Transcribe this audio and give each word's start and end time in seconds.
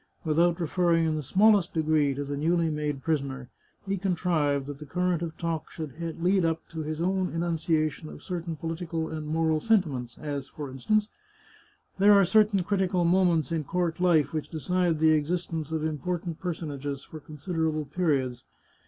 Without 0.25 0.59
referring 0.59 1.05
in 1.05 1.15
the 1.15 1.21
smallest 1.21 1.75
degree 1.75 2.15
to 2.15 2.23
the 2.23 2.35
newly 2.35 2.71
made 2.71 3.03
prisoner, 3.03 3.49
he 3.85 3.99
contrived 3.99 4.65
that 4.65 4.79
the 4.79 4.85
current 4.87 5.21
of 5.21 5.37
talk 5.37 5.69
should 5.69 5.93
lead 6.23 6.43
up 6.43 6.67
to 6.69 6.79
his 6.79 6.99
own 6.99 7.29
enunciation 7.31 8.09
of 8.09 8.23
certain 8.23 8.55
political 8.55 9.09
and 9.11 9.27
moral 9.27 9.59
sen 9.59 9.83
timents, 9.83 10.17
as, 10.17 10.47
for 10.47 10.71
instance:" 10.71 11.07
There 11.99 12.13
are 12.13 12.25
certain 12.25 12.63
critical 12.63 13.05
mo 13.05 13.25
ments 13.25 13.51
in 13.51 13.63
court 13.63 13.99
life 13.99 14.33
which 14.33 14.49
decide 14.49 14.97
the 14.97 15.11
existence 15.11 15.71
of 15.71 15.83
important 15.85 16.39
personages 16.39 17.03
for 17.03 17.19
considerable 17.19 17.85
periods. 17.85 18.43